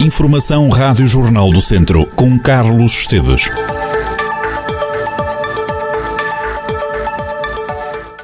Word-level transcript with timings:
Informação 0.00 0.70
Rádio 0.70 1.06
Jornal 1.06 1.50
do 1.50 1.60
Centro, 1.60 2.06
com 2.16 2.38
Carlos 2.38 2.94
Esteves. 3.00 3.50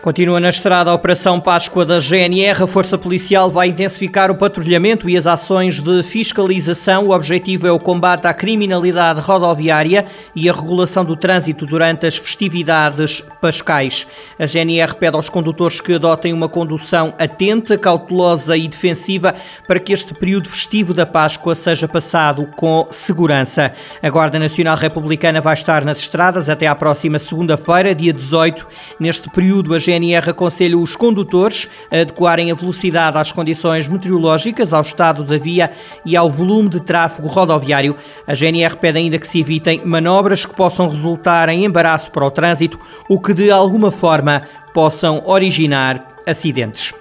Continua 0.06 0.38
na 0.38 0.50
estrada 0.50 0.88
a 0.88 0.94
Operação 0.94 1.40
Páscoa 1.40 1.84
da 1.84 1.98
GNR. 1.98 2.62
A 2.62 2.66
Força 2.68 2.96
Policial 2.96 3.50
vai 3.50 3.66
intensificar 3.66 4.30
o 4.30 4.36
patrulhamento 4.36 5.10
e 5.10 5.16
as 5.16 5.26
ações 5.26 5.80
de 5.80 6.00
fiscalização. 6.04 7.06
O 7.06 7.10
objetivo 7.10 7.66
é 7.66 7.72
o 7.72 7.78
combate 7.80 8.24
à 8.24 8.32
criminalidade 8.32 9.18
rodoviária 9.18 10.06
e 10.32 10.48
a 10.48 10.52
regulação 10.52 11.04
do 11.04 11.16
trânsito 11.16 11.66
durante 11.66 12.06
as 12.06 12.16
festividades 12.16 13.20
pascais. 13.40 14.06
A 14.38 14.46
GNR 14.46 14.94
pede 14.94 15.16
aos 15.16 15.28
condutores 15.28 15.80
que 15.80 15.94
adotem 15.94 16.32
uma 16.32 16.48
condução 16.48 17.12
atenta, 17.18 17.76
cautelosa 17.76 18.56
e 18.56 18.68
defensiva 18.68 19.34
para 19.66 19.80
que 19.80 19.92
este 19.92 20.14
período 20.14 20.48
festivo 20.48 20.94
da 20.94 21.04
Páscoa 21.04 21.56
seja 21.56 21.88
passado 21.88 22.48
com 22.56 22.86
segurança. 22.92 23.72
A 24.00 24.08
Guarda 24.08 24.38
Nacional 24.38 24.76
Republicana 24.76 25.40
vai 25.40 25.54
estar 25.54 25.84
nas 25.84 25.98
estradas 25.98 26.48
até 26.48 26.68
à 26.68 26.76
próxima 26.76 27.18
segunda-feira, 27.18 27.92
dia 27.92 28.12
18. 28.12 28.68
Neste 29.00 29.28
período, 29.30 29.74
a 29.74 29.78
GNR 29.80 29.95
GNR 29.96 30.30
aconselha 30.30 30.78
os 30.78 30.94
condutores 30.94 31.68
a 31.90 32.00
adequarem 32.00 32.50
a 32.50 32.54
velocidade 32.54 33.18
às 33.18 33.32
condições 33.32 33.88
meteorológicas, 33.88 34.72
ao 34.72 34.82
estado 34.82 35.24
da 35.24 35.38
via 35.38 35.70
e 36.04 36.16
ao 36.16 36.30
volume 36.30 36.68
de 36.68 36.80
tráfego 36.80 37.28
rodoviário. 37.28 37.96
A 38.26 38.34
GNR 38.34 38.76
pede 38.76 38.98
ainda 38.98 39.18
que 39.18 39.26
se 39.26 39.40
evitem 39.40 39.80
manobras 39.84 40.44
que 40.44 40.54
possam 40.54 40.88
resultar 40.88 41.48
em 41.48 41.64
embaraço 41.64 42.10
para 42.10 42.26
o 42.26 42.30
trânsito 42.30 42.78
ou 43.08 43.18
que 43.18 43.32
de 43.32 43.50
alguma 43.50 43.90
forma 43.90 44.42
possam 44.74 45.22
originar 45.24 46.14
acidentes 46.26 46.92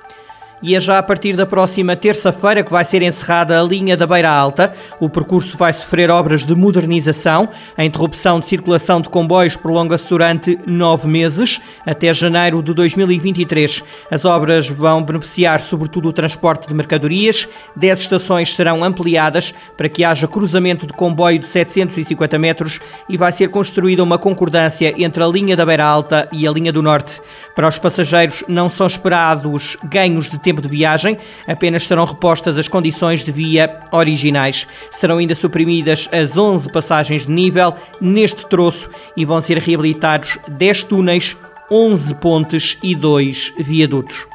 e 0.61 0.75
é 0.75 0.79
já 0.79 0.97
a 0.97 1.03
partir 1.03 1.35
da 1.35 1.45
próxima 1.45 1.95
terça-feira 1.95 2.63
que 2.63 2.71
vai 2.71 2.83
ser 2.85 3.01
encerrada 3.01 3.59
a 3.59 3.63
linha 3.63 3.97
da 3.97 4.07
Beira 4.07 4.29
Alta. 4.29 4.73
O 4.99 5.09
percurso 5.09 5.57
vai 5.57 5.73
sofrer 5.73 6.09
obras 6.09 6.45
de 6.45 6.55
modernização. 6.55 7.49
A 7.77 7.83
interrupção 7.83 8.39
de 8.39 8.47
circulação 8.47 9.01
de 9.01 9.09
comboios 9.09 9.55
prolonga-se 9.55 10.07
durante 10.07 10.57
nove 10.65 11.07
meses, 11.07 11.59
até 11.85 12.13
janeiro 12.13 12.63
de 12.63 12.73
2023. 12.73 13.83
As 14.09 14.25
obras 14.25 14.69
vão 14.69 15.03
beneficiar 15.03 15.59
sobretudo 15.59 16.09
o 16.09 16.13
transporte 16.13 16.67
de 16.67 16.73
mercadorias. 16.73 17.47
Dez 17.75 17.99
estações 17.99 18.55
serão 18.55 18.83
ampliadas 18.83 19.53
para 19.75 19.89
que 19.89 20.03
haja 20.03 20.27
cruzamento 20.27 20.87
de 20.87 20.93
comboio 20.93 21.39
de 21.39 21.45
750 21.45 22.39
metros 22.39 22.79
e 23.09 23.17
vai 23.17 23.31
ser 23.31 23.49
construída 23.49 24.03
uma 24.03 24.17
concordância 24.17 24.93
entre 24.97 25.23
a 25.23 25.27
linha 25.27 25.55
da 25.55 25.65
Beira 25.65 25.85
Alta 25.85 26.27
e 26.31 26.47
a 26.47 26.51
linha 26.51 26.71
do 26.71 26.81
Norte. 26.81 27.21
Para 27.53 27.67
os 27.67 27.77
passageiros 27.77 28.43
não 28.47 28.69
são 28.69 28.87
esperados 28.87 29.77
ganhos 29.83 30.29
de 30.29 30.39
tempo 30.45 30.61
de 30.61 30.67
viagem, 30.67 31.17
apenas 31.47 31.85
serão 31.85 32.05
repostas 32.05 32.57
as 32.57 32.67
condições 32.67 33.23
de 33.23 33.31
via 33.31 33.79
originais. 33.91 34.67
Serão 34.91 35.17
ainda 35.17 35.35
suprimidas 35.35 36.07
as 36.11 36.37
11 36.37 36.71
passagens 36.71 37.25
de 37.25 37.31
nível 37.31 37.73
neste 37.99 38.45
troço 38.45 38.89
e 39.17 39.25
vão 39.25 39.41
ser 39.41 39.57
reabilitados 39.57 40.37
10 40.47 40.83
túneis, 40.85 41.35
11 41.69 42.15
pontes 42.15 42.77
e 42.83 42.95
2 42.95 43.53
viadutos. 43.57 44.34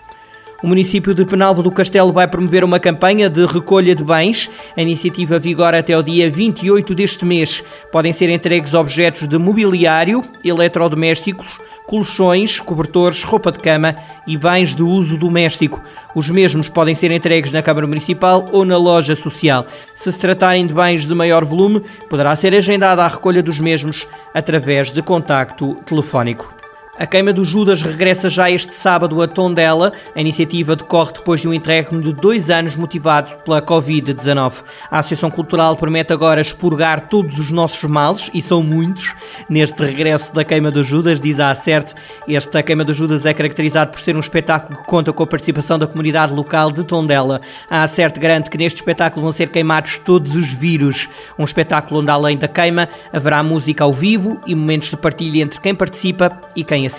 O 0.62 0.66
município 0.66 1.14
de 1.14 1.25
Penalva 1.25 1.62
do 1.62 1.70
Castelo 1.70 2.12
vai 2.12 2.28
promover 2.28 2.62
uma 2.62 2.78
campanha 2.78 3.30
de 3.30 3.47
recolha 3.47 3.94
de 3.94 4.05
bens. 4.05 4.50
A 4.77 4.83
iniciativa 4.83 5.39
vigora 5.39 5.78
até 5.78 5.97
o 5.97 6.02
dia 6.02 6.30
28 6.30 6.94
deste 6.94 7.25
mês. 7.25 7.64
Podem 7.91 8.12
ser 8.12 8.28
entregues 8.28 8.75
objetos 8.75 9.27
de 9.27 9.39
mobiliário, 9.39 10.22
eletrodomésticos, 10.44 11.58
colchões, 11.86 12.61
cobertores, 12.61 13.22
roupa 13.22 13.50
de 13.50 13.58
cama 13.58 13.94
e 14.27 14.36
bens 14.36 14.75
de 14.75 14.83
uso 14.83 15.17
doméstico. 15.17 15.80
Os 16.14 16.28
mesmos 16.28 16.69
podem 16.69 16.95
ser 16.95 17.11
entregues 17.11 17.52
na 17.52 17.62
Câmara 17.62 17.86
Municipal 17.86 18.45
ou 18.52 18.62
na 18.67 18.77
loja 18.77 19.17
social. 19.17 19.67
Se 19.95 20.12
se 20.12 20.19
tratarem 20.20 20.67
de 20.67 20.74
bens 20.74 21.06
de 21.06 21.14
maior 21.14 21.42
volume, 21.42 21.83
poderá 22.11 22.36
ser 22.36 22.55
agendada 22.55 23.02
a 23.02 23.08
recolha 23.08 23.42
dos 23.42 23.58
mesmos 23.58 24.06
através 24.35 24.92
de 24.92 25.01
contacto 25.01 25.74
telefónico. 25.86 26.60
A 27.00 27.06
queima 27.06 27.33
do 27.33 27.42
Judas 27.42 27.80
regressa 27.80 28.28
já 28.28 28.50
este 28.50 28.74
sábado 28.74 29.22
a 29.22 29.27
Tondela. 29.27 29.90
A 30.14 30.20
iniciativa 30.20 30.77
decorre 30.77 31.14
depois 31.14 31.40
de 31.40 31.48
um 31.48 31.55
interregno 31.55 32.02
de 32.02 32.12
dois 32.12 32.50
anos 32.50 32.77
motivado 32.77 33.38
pela 33.38 33.62
Covid-19. 33.62 34.62
A 34.90 34.98
Associação 34.98 35.30
Cultural 35.30 35.78
promete 35.78 36.12
agora 36.12 36.42
expurgar 36.42 37.08
todos 37.08 37.38
os 37.38 37.50
nossos 37.50 37.88
males, 37.88 38.30
e 38.34 38.42
são 38.42 38.62
muitos, 38.62 39.14
neste 39.48 39.83
regresso 39.83 40.34
da 40.34 40.44
queima 40.44 40.70
do 40.70 40.83
Judas, 40.83 41.18
diz 41.18 41.40
a 41.40 41.50
Acerte. 41.50 41.94
Esta 42.28 42.62
queima 42.62 42.84
do 42.84 42.92
Judas 42.92 43.24
é 43.24 43.32
caracterizado 43.32 43.92
por 43.92 44.00
ser 44.00 44.14
um 44.14 44.20
espetáculo 44.20 44.78
que 44.78 44.86
conta 44.86 45.11
com 45.11 45.22
a 45.22 45.27
participação 45.27 45.78
da 45.78 45.86
comunidade 45.86 46.34
local 46.34 46.70
de 46.70 46.84
Tondela. 46.84 47.40
A 47.70 47.82
Acerte 47.82 48.20
garante 48.20 48.50
que 48.50 48.58
neste 48.58 48.77
espetáculo 48.77 49.22
vão 49.22 49.32
ser 49.32 49.48
queimados 49.48 49.96
todos 49.96 50.36
os 50.36 50.52
vírus. 50.52 51.08
Um 51.38 51.44
espetáculo 51.44 52.00
onde, 52.00 52.11
além 52.11 52.36
da 52.36 52.46
queima, 52.46 52.90
haverá 53.11 53.42
música 53.42 53.84
ao 53.84 53.92
vivo 53.94 54.38
e 54.46 54.55
momentos 54.55 54.90
de 54.90 54.98
partilha 54.98 55.40
entre 55.40 55.58
quem 55.58 55.74
participa 55.74 56.28
e 56.55 56.62
quem 56.62 56.84
assiste. 56.84 56.89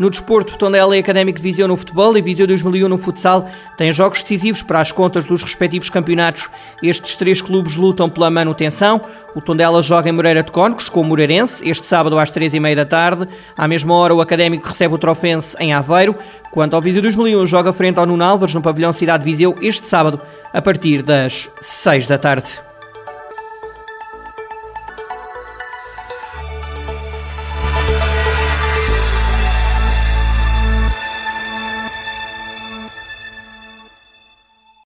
No 0.00 0.08
desporto, 0.08 0.56
Tondela 0.56 0.96
é 0.96 0.98
Académico 0.98 1.36
de 1.36 1.42
Viseu 1.42 1.68
no 1.68 1.76
futebol 1.76 2.16
e 2.16 2.22
Viseu 2.22 2.46
2001 2.46 2.88
no 2.88 2.96
futsal 2.96 3.50
têm 3.76 3.92
jogos 3.92 4.22
decisivos 4.22 4.62
para 4.62 4.80
as 4.80 4.90
contas 4.90 5.26
dos 5.26 5.42
respectivos 5.42 5.90
campeonatos. 5.90 6.48
Estes 6.82 7.16
três 7.16 7.42
clubes 7.42 7.76
lutam 7.76 8.08
pela 8.08 8.30
manutenção. 8.30 8.98
O 9.34 9.42
Tondela 9.42 9.82
joga 9.82 10.08
em 10.08 10.12
Moreira 10.12 10.42
de 10.42 10.50
Cónicos 10.50 10.88
com 10.88 11.02
o 11.02 11.04
Moreirense, 11.04 11.68
este 11.68 11.86
sábado 11.86 12.18
às 12.18 12.30
três 12.30 12.54
e 12.54 12.58
meia 12.58 12.76
da 12.76 12.86
tarde. 12.86 13.28
À 13.54 13.68
mesma 13.68 13.94
hora, 13.94 14.14
o 14.14 14.22
Académico 14.22 14.66
recebe 14.66 14.94
o 14.94 14.98
Trofense 14.98 15.54
em 15.60 15.74
Aveiro. 15.74 16.16
Quanto 16.50 16.74
ao 16.74 16.80
Viseu 16.80 17.02
2001, 17.02 17.44
joga 17.44 17.70
frente 17.70 17.98
ao 17.98 18.06
Nuno 18.06 18.24
Alves 18.24 18.54
no 18.54 18.62
pavilhão 18.62 18.94
Cidade 18.94 19.22
de 19.22 19.30
Viseu 19.30 19.54
este 19.60 19.84
sábado, 19.84 20.18
a 20.50 20.62
partir 20.62 21.02
das 21.02 21.50
seis 21.60 22.06
da 22.06 22.16
tarde. 22.16 22.69